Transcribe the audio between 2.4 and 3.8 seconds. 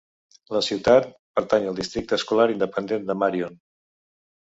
independent de Marion.